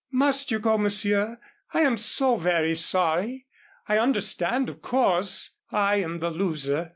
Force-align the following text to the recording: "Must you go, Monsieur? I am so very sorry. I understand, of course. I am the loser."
"Must 0.09 0.49
you 0.49 0.57
go, 0.57 0.79
Monsieur? 0.79 1.37
I 1.75 1.81
am 1.81 1.95
so 1.95 2.35
very 2.35 2.73
sorry. 2.73 3.45
I 3.87 3.99
understand, 3.99 4.67
of 4.67 4.81
course. 4.81 5.51
I 5.71 5.97
am 5.97 6.17
the 6.21 6.31
loser." 6.31 6.89